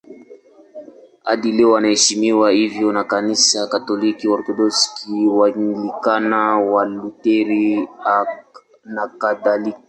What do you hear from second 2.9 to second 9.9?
na Kanisa Katoliki, Waorthodoksi, Waanglikana, Walutheri nakadhalika.